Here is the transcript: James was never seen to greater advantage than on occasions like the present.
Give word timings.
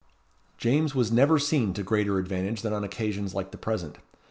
James 0.57 0.95
was 0.95 1.11
never 1.11 1.37
seen 1.37 1.75
to 1.75 1.83
greater 1.83 2.17
advantage 2.17 2.63
than 2.63 2.73
on 2.73 2.83
occasions 2.83 3.35
like 3.35 3.51
the 3.51 3.55
present. 3.59 3.99